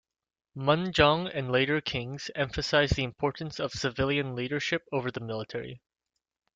[0.57, 5.79] Munjong, and later Kings, emphasized the importance of civilian leadership over the military.